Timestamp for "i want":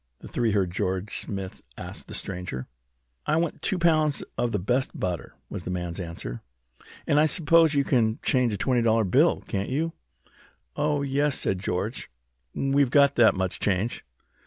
3.27-3.61